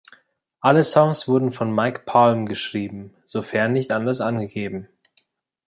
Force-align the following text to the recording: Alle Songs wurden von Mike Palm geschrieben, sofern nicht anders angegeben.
Alle 0.61 0.83
Songs 0.83 1.27
wurden 1.27 1.51
von 1.51 1.71
Mike 1.75 2.01
Palm 2.07 2.47
geschrieben, 2.47 3.13
sofern 3.27 3.71
nicht 3.73 3.91
anders 3.91 4.19
angegeben. 4.19 4.87